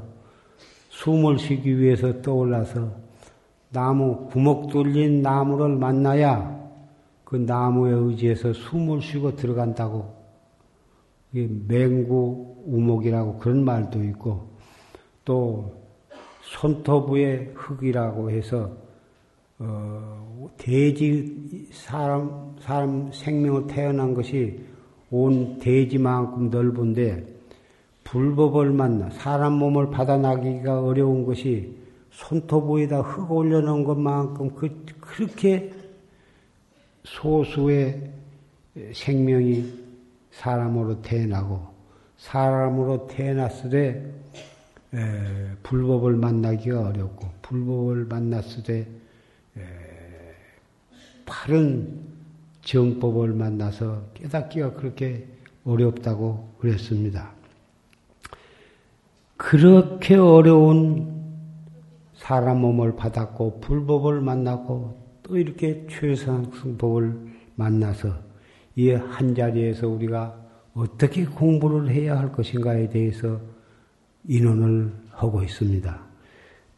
[0.90, 2.90] 숨을 쉬기 위해서 떠올라서
[3.70, 6.56] 나무, 구멍 뚫린 나무를 만나야
[7.24, 10.14] 그 나무에 의지해서 숨을 쉬고 들어간다고.
[11.32, 14.48] 맹구 우목이라고 그런 말도 있고,
[15.24, 15.74] 또
[16.42, 18.85] 손톱의 흙이라고 해서,
[19.58, 24.60] 어, 돼지, 사람, 사람 생명을 태어난 것이
[25.10, 27.36] 온 대지만큼 넓은데,
[28.04, 31.76] 불법을 만나 사람 몸을 받아나기가 어려운 것이
[32.10, 35.72] 손톱 위에다 흙 올려놓은 것만큼 그, 그렇게
[37.04, 38.10] 소수의
[38.92, 39.86] 생명이
[40.30, 41.60] 사람으로 태어나고
[42.16, 44.02] 사람으로 태어났을 때
[45.62, 48.86] 불법을 만나기가 어렵고 불법을 만났을 때
[51.26, 52.00] 바른
[52.62, 55.26] 정법을 만나서 깨닫기가 그렇게
[55.64, 57.32] 어렵다고 그랬습니다.
[59.36, 61.14] 그렇게 어려운
[62.14, 68.14] 사람 몸을 받았고 불법을 만났고 또 이렇게 최상 승법을 만나서
[68.76, 70.36] 이 한 자리에서 우리가
[70.74, 73.40] 어떻게 공부를 해야 할 것인가에 대해서
[74.28, 76.00] 인원을 하고 있습니다.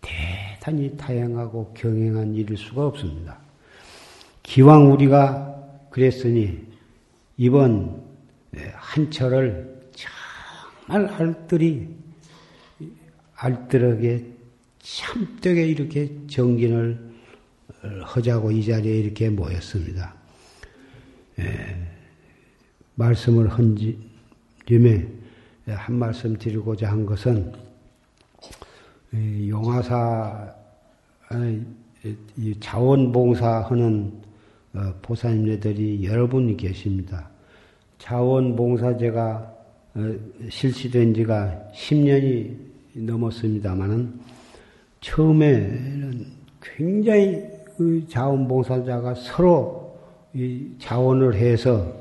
[0.01, 3.39] 대단히 다양하고 경행한 일일 수가 없습니다.
[4.49, 6.59] 기왕 우리가 그랬으니
[7.37, 8.03] 이번
[8.73, 9.91] 한철을
[10.87, 11.87] 정말 알뜰히
[13.35, 14.25] 알뜰하게
[14.79, 16.99] 참되게 이렇게 정진을
[18.05, 20.15] 하자고 이 자리에 이렇게 모였습니다.
[21.41, 21.77] 예,
[22.95, 23.77] 말씀을 한
[24.65, 25.07] 김에
[25.67, 27.53] 한 말씀 드리고자 한 것은
[29.13, 30.55] 용화사
[32.61, 34.28] 자원봉사하는 어,
[35.03, 37.29] 보사님네들이 여러 분이 계십니다.
[37.99, 39.55] 자원봉사제가
[39.95, 40.15] 어,
[40.49, 42.57] 실시된 지가 10년이
[42.95, 44.21] 넘었습니다만은
[45.01, 46.27] 처음에는
[46.61, 47.43] 굉장히
[47.77, 49.99] 그 자원봉사자가 서로
[50.79, 51.93] 자원을 해서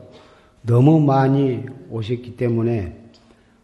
[0.62, 2.96] 너무 많이 오셨기 때문에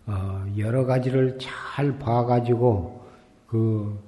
[0.05, 3.01] 어, 여러 가지를 잘 봐가지고
[3.47, 3.99] 그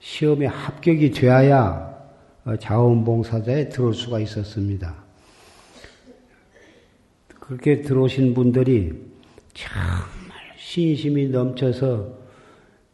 [0.00, 1.95] 시험에 합격이 되어야 어,
[2.54, 4.94] 자원봉사자에 들어올 수가 있었습니다.
[7.40, 8.92] 그렇게 들어오신 분들이
[9.52, 12.08] 정말 신심이 넘쳐서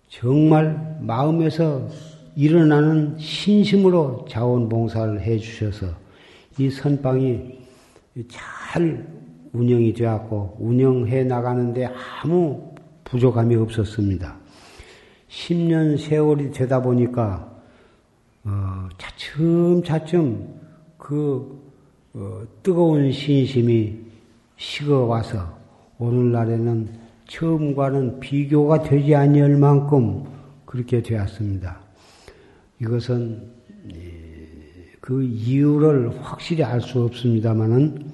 [0.09, 1.89] 정말 마음에서
[2.35, 5.87] 일어나는 신심으로 자원봉사를 해 주셔서
[6.59, 7.59] 이 선방이
[8.29, 9.07] 잘
[9.53, 11.91] 운영이 되었고 운영해 나가는데
[12.23, 12.73] 아무
[13.05, 14.37] 부족함이 없었습니다.
[15.29, 17.52] 10년 세월이 되다 보니까
[18.45, 20.49] 어, 차츰차츰
[20.99, 21.63] 그
[22.15, 23.99] 어, 뜨거운 신심이
[24.57, 25.59] 식어와서
[25.99, 26.89] 오늘날에는
[27.29, 30.25] 처음과는 비교가 되지 아니할 만큼
[30.67, 31.81] 그렇게 되었습니다.
[32.81, 33.51] 이것은
[35.01, 38.13] 그 이유를 확실히 알 수 없습니다만은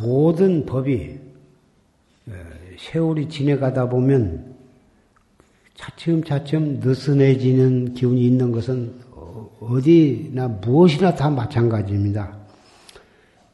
[0.00, 1.18] 모든 법이
[2.78, 4.54] 세월이 지내가다 보면
[5.74, 8.94] 차츰차츰 느슨해지는 기운이 있는 것은
[9.60, 12.36] 어디나 무엇이나 다 마찬가지입니다.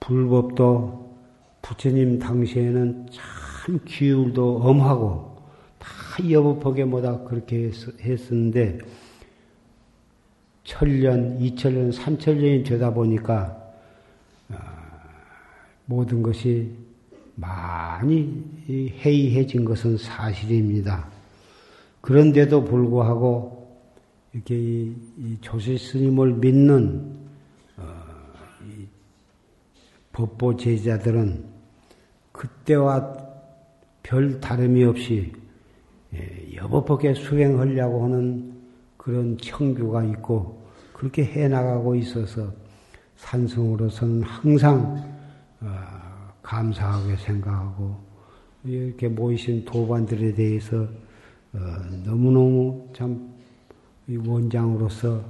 [0.01, 1.17] 불법도
[1.63, 5.37] 부처님 당시에는 참 기울도 엄하고
[5.79, 5.89] 다
[6.31, 8.79] 여법하게 뭐다 그렇게 했, 었는데
[10.65, 13.57] 천년, 이천년, 삼천년이 되다 보니까
[14.51, 14.57] 아,
[15.87, 16.71] 모든 것이
[17.35, 21.09] 많이 해이해진 것은 사실입니다.
[22.01, 23.58] 그런데도 불구하고
[24.39, 27.17] 이렇게 이, 조실 스님을 믿는
[27.77, 27.83] 어,
[30.13, 31.45] 법보 제자들은
[32.31, 33.17] 그때와
[34.03, 35.33] 별 다름이 없이
[36.15, 38.55] 예, 여법하게 수행하려고 하는
[38.97, 40.63] 그런 청규가 있고
[40.93, 42.53] 그렇게 해나가고 있어서
[43.17, 45.19] 산성으로서는 항상
[45.61, 45.69] 어,
[46.43, 47.97] 감사하게 생각하고
[48.65, 50.87] 이렇게 모이신 도반들에 대해서
[51.53, 51.59] 어,
[52.05, 53.28] 너무너무 참
[54.17, 55.23] 원장으로서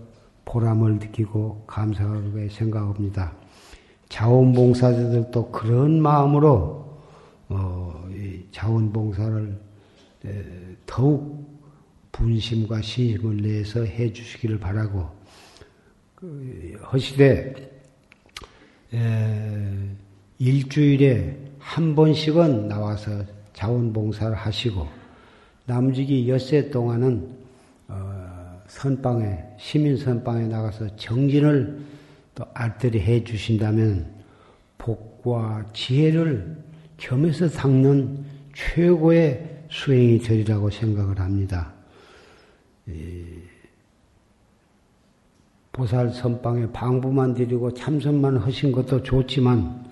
[0.44, 3.34] 보람을 느끼고 감사하게 생각합니다.
[4.08, 6.98] 자원봉사자들도 그런 마음으로
[7.48, 8.08] 어,
[8.52, 9.58] 자원봉사를
[10.86, 11.46] 더욱
[12.12, 15.06] 분심과 신심을 내서 해 주시기를 바라고
[16.14, 17.54] 그, 하시되
[20.38, 24.88] 일주일에 한 번씩은 나와서 자원봉사를 하시고
[25.66, 27.37] 남직이 엿새 동안은 어,
[28.68, 31.80] 선방에 시민 선방에 나가서 정진을
[32.34, 34.06] 또 알뜰히 해 주신다면
[34.76, 36.56] 복과 지혜를
[36.98, 41.72] 겸해서 닦는 최고의 수행이 되리라고 생각을 합니다.
[45.72, 49.86] 보살 선방에 방부만 드리고 참선만 하신 것도 좋지만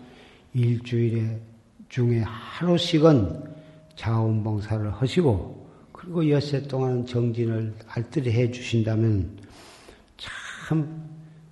[0.52, 1.40] 일주일에
[1.88, 3.54] 중에 하루씩은
[3.94, 5.55] 자원봉사를 하시고
[6.06, 9.28] 그리고 엿새 동안 정진을 알뜰히 해 주신다면
[10.16, 11.04] 참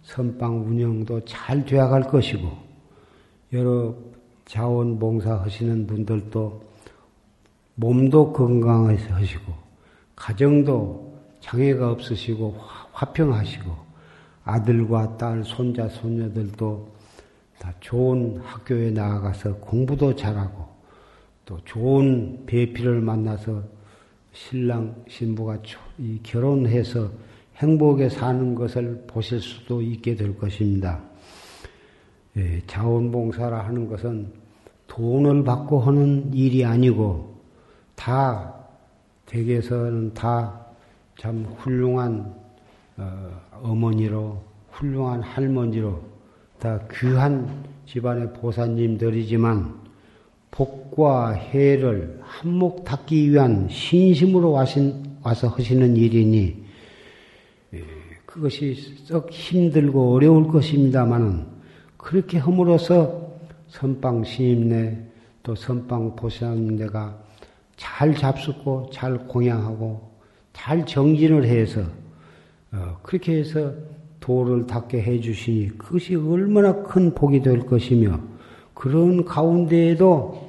[0.05, 2.52] 선방 운영도 잘 되어갈 것이고
[3.52, 3.96] 여러
[4.44, 6.62] 자원 봉사 하시는 분들도
[7.74, 9.52] 몸도 건강해서 하시고
[10.14, 12.57] 가정도 장애가 없으시고
[12.92, 13.72] 화평하시고
[14.44, 16.94] 아들과 딸, 손자, 손녀들도
[17.59, 20.68] 다 좋은 학교에 나아가서 공부도 잘하고
[21.44, 23.73] 또 좋은 배필을 만나서
[24.35, 25.59] 신랑 신부가
[26.22, 27.11] 결혼해서
[27.57, 31.01] 행복에 사는 것을 보실 수도 있게 될 것입니다.
[32.37, 34.30] 예, 자원봉사라 하는 것은
[34.89, 37.35] 돈을 받고 하는 일이 아니고
[37.95, 38.55] 다
[39.26, 40.64] 댁에서는 다
[41.18, 42.35] 참 훌륭한
[42.97, 46.03] 어, 머니로 훌륭한 할머니로
[46.59, 49.84] 다 귀한 집안의 보사님들이지만
[50.55, 56.64] 복과 해를 한몫 닦기 위한 신심으로 와신, 와서 하시는 일이니
[57.74, 57.84] 예,
[58.24, 61.44] 그것이 썩 힘들고 어려울 것입니다만은
[61.96, 63.32] 그렇게 함으로써
[63.66, 64.96] 선방 신임내
[65.42, 67.18] 또 선방 보살님네가
[67.76, 70.09] 잘 잡숫고 잘 공양하고
[70.52, 71.82] 잘 정진을 해서
[72.70, 73.72] 어, 그렇게 해서
[74.20, 78.20] 도를 닦게 해주시니 그것이 얼마나 큰 복이 될 것이며
[78.72, 80.43] 그런 가운데에도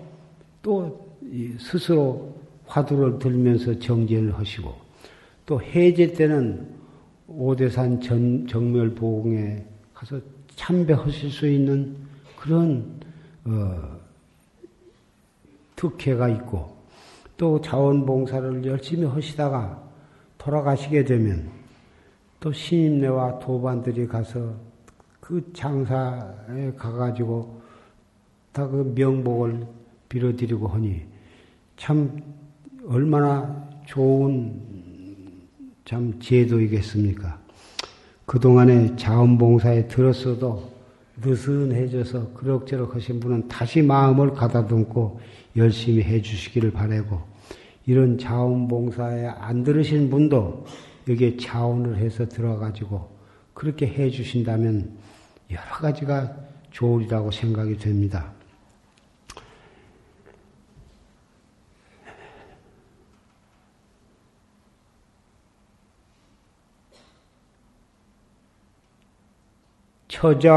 [0.66, 1.16] 또
[1.60, 2.34] 스스로
[2.66, 4.74] 화두를 들면서 정진을 하시고
[5.46, 6.68] 또 해제 때는
[7.28, 9.64] 오대산 전, 정멸보공에
[9.94, 10.20] 가서
[10.56, 11.96] 참배하실 수 있는
[12.36, 13.00] 그런
[13.44, 14.00] 어,
[15.76, 16.76] 특혜가 있고
[17.38, 19.84] 또 자원봉사를 열심히 하시다가
[20.40, 21.48] 돌아가시게 되면
[22.40, 24.56] 또 신임내와 도반들이 가서
[25.20, 27.62] 그 장사에 가가지고
[28.52, 29.75] 다 그 명복을
[30.16, 31.02] 빌어드리고 하니
[31.76, 32.22] 참
[32.88, 34.62] 얼마나 좋은
[35.84, 37.40] 참 제도이겠습니까?
[38.26, 40.72] 그동안에 자원봉사에 들었어도
[41.18, 45.20] 느슨해져서 그럭저럭 하신 분은 다시 마음을 가다듬고
[45.56, 47.22] 열심히 해 주시기를 바라고
[47.86, 50.66] 이런 자원봉사에 안 들으신 분도
[51.08, 53.16] 여기에 자원을 해서 들어가지고
[53.54, 54.98] 그렇게 해 주신다면
[55.52, 56.36] 여러 가지가
[56.72, 58.35] 좋으리라고 생각이 됩니다.
[70.26, 70.50] 처자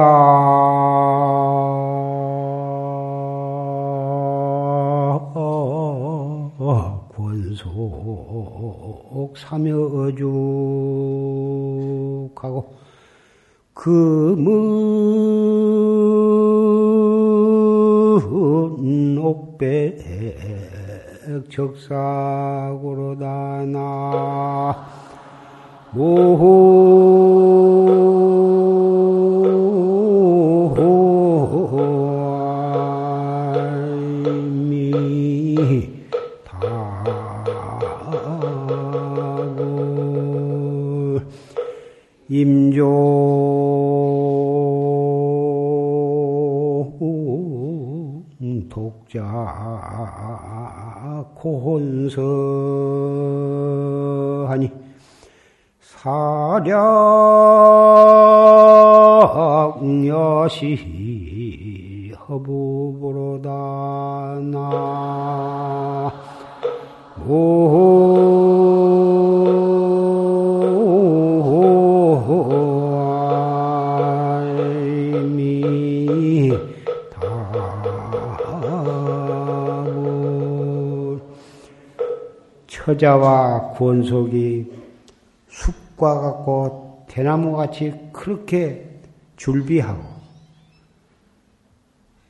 [7.15, 7.75] 권속
[9.37, 10.25] 삼여어죽하고
[13.75, 14.49] 금은
[19.19, 19.99] 옥백
[21.51, 23.27] 적사고로다
[23.67, 24.87] 나
[25.93, 27.38] 모호
[49.09, 49.19] 자
[51.35, 52.29] 고혼서하니
[60.51, 63.49] 사량여시 허부보로다
[64.43, 66.13] 나
[82.89, 84.73] 처자와 권속이
[85.49, 89.01] 숲과 같고 대나무같이 그렇게
[89.37, 90.03] 줄비하고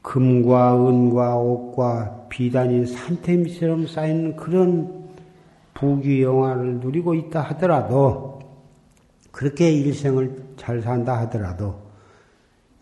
[0.02, 5.08] 금과 은과 옥과 비단이 산태미처럼 쌓이는 그런
[5.74, 8.40] 부귀영화를 누리고 있다 하더라도
[9.30, 11.76] 그렇게 일생을 잘 산다 하더라도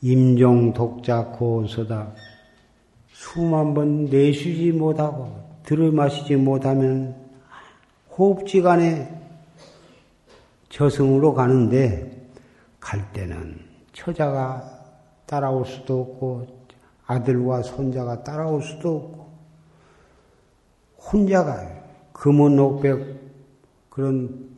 [0.00, 2.12] 임종 독자 고원서다
[3.08, 7.25] 수만 번 내쉬지 못하고 들어마시지 못하면
[8.18, 9.14] 호흡지간에
[10.68, 12.28] 저승으로 가는데
[12.80, 13.58] 갈 때는
[13.92, 14.62] 처자가
[15.26, 16.46] 따라올 수도 없고
[17.06, 19.26] 아들과 손자가 따라올 수도 없고
[21.12, 21.68] 혼자가
[22.12, 23.20] 금은 옥백
[23.90, 24.48] 그런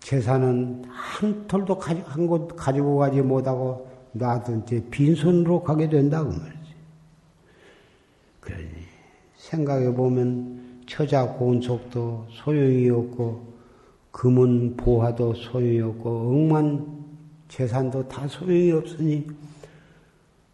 [0.00, 6.74] 재산은 한 톨도 한곳 가지고 가지 못하고 놔둔 이제 빈손으로 가게 된다고 말이지.
[8.40, 8.68] 그러니
[9.36, 13.54] 생각해 보면 처자 고운속도 소용이 없고
[14.10, 17.04] 금은 보화도 소용이 없고 억만
[17.48, 19.26] 재산도 다 소용이 없으니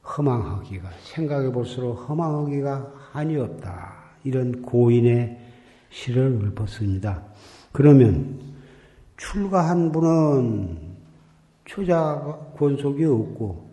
[0.04, 3.94] 허망하기가 생각해 볼수록 허망하기가 한이 없다.
[4.24, 5.38] 이런 고인의
[5.90, 7.22] 시를 읊었습니다.
[7.72, 8.38] 그러면
[9.16, 10.78] 출가한 분은
[11.64, 13.70] 초자 권속이 없고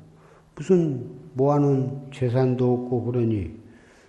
[0.55, 3.51] 무슨 뭐하는 재산도 없고 그러니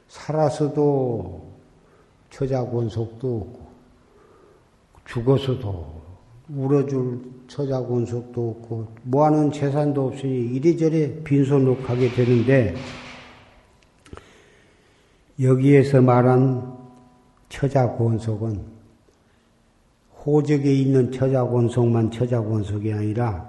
[0.08, 1.47] 살아서도
[2.30, 3.68] 처자 권속도 없고
[5.06, 5.98] 죽어서도
[6.50, 12.74] 울어줄 처자 권속도 없고 뭐하는 재산도 없으니 이리저리 빈손으로 가게 되는데
[15.40, 16.76] 여기에서 말한
[17.48, 18.78] 처자 권속은
[20.24, 23.48] 호적에 있는 처자 권속만 처자 권속이 아니라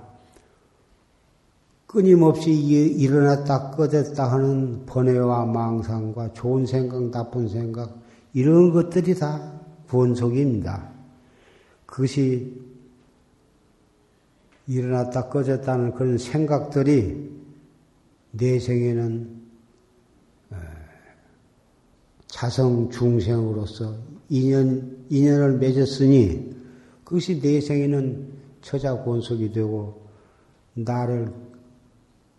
[1.87, 7.98] 끊임없이 일어났다 꺼졌다 하는 번뇌와 망상과 좋은 생각, 나쁜 생각
[8.33, 10.91] 이런 것들이 다 권속입니다.
[11.85, 12.61] 그것이
[14.67, 17.31] 일어났다 꺼졌다는 그런 생각들이
[18.31, 19.39] 내 생에는
[22.27, 23.95] 자성 중생으로서
[24.29, 26.55] 인연, 인연을 맺었으니
[27.03, 30.05] 그것이 내 생에는 처자 권속이 되고
[30.75, 31.33] 나를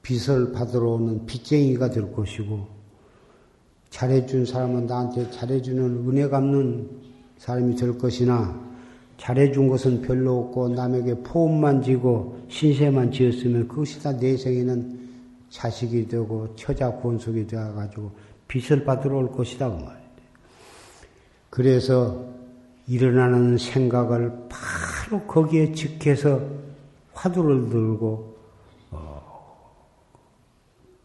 [0.03, 2.79] 빚을 받으러 오는 빚쟁이가 될 것이고
[3.91, 6.88] 잘해준 사람은 나한테 잘해주는 은혜 갚는
[7.38, 8.59] 사람이 될 것이나
[9.18, 15.01] 잘해준 것은 별로 없고 남에게 포음만 지고 신세만 지었으면 그것이 다 내 생에는
[15.51, 18.11] 자식이 되고 처자 권속이 되어가지고
[18.49, 20.11] 빚을 받으러 올 것이다 그 말이에요.
[21.51, 22.24] 그래서
[22.86, 26.41] 일어나는 생각을 바로 거기에 직해서
[27.12, 28.36] 화두를 들고
[28.93, 29.70] 어,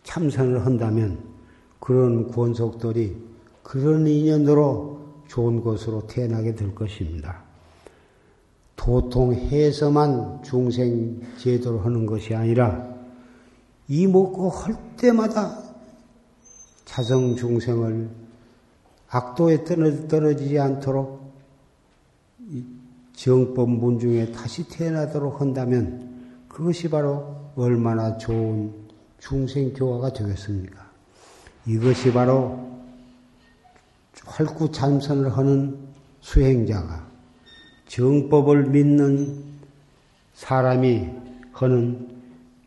[0.03, 1.34] 참선을 한다면
[1.85, 3.15] 그런 권속들이
[3.61, 7.43] 그런 인연으로 좋은 곳으로 태어나게 될 것입니다.
[8.75, 12.91] 도통해서만 중생 제도를 하는 것이 아니라
[13.87, 15.61] 이 먹고 할 때마다
[16.85, 18.09] 자성 중생을
[19.09, 19.63] 악도에
[20.07, 21.33] 떨어지지 않도록
[23.13, 28.73] 정법 문중에 다시 태어나도록 한다면 그것이 바로 얼마나 좋은
[29.19, 30.84] 중생 교화가 되겠습니까?
[31.65, 32.63] 이것이 바로
[34.25, 35.77] 활구 참선을 하는
[36.21, 37.05] 수행자가
[37.87, 39.43] 정법을 믿는
[40.33, 41.09] 사람이
[41.51, 42.09] 하는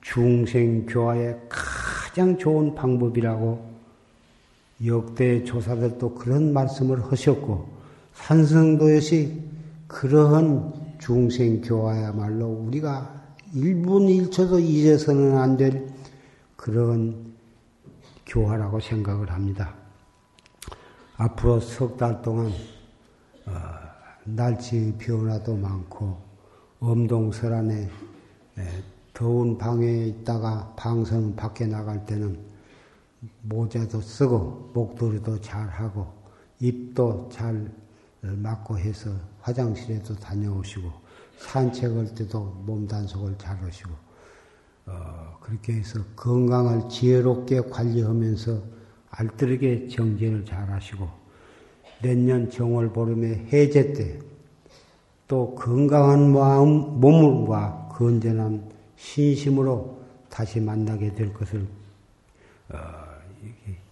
[0.01, 3.69] 중생 교화의 가장 좋은 방법이라고
[4.87, 7.69] 역대 조사들도 그런 말씀을 하셨고
[8.15, 9.43] 산성도여시
[9.87, 13.15] 그러한 중생 교화야말로 우리가
[13.55, 15.87] 1분 1초도 잊어서는 안 될
[16.57, 17.28] 그런
[18.29, 19.75] 교화라고 생각을 합니다.
[21.17, 22.53] 앞으로 석 달 동안
[23.47, 23.53] 어,
[24.25, 26.17] 날씨 변화도 많고
[26.81, 27.91] 엄동설안에
[29.15, 32.39] 더운 방에 있다가 방송 밖에 나갈 때는
[33.43, 36.07] 모자도 쓰고 목도리도 잘 하고
[36.61, 37.69] 입도 잘
[38.21, 39.11] 막고 해서
[39.41, 40.91] 화장실에도 다녀오시고
[41.39, 43.91] 산책할 때도 몸 단속을 잘 하시고
[44.89, 48.63] 어, 그렇게 해서 건강을 지혜롭게 관리하면서
[49.11, 51.09] 알뜰하게 정제를 잘 하시고
[52.03, 54.29] 내년 정월 보름의 해제 때
[55.29, 58.67] 또 건강한 마음, 몸과 건전한
[58.97, 61.69] 신심으로 다시 만나게 될 것을
[62.71, 62.79] 어,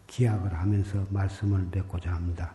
[0.06, 2.54] 기약을 하면서 말씀을 맺고자 합니다.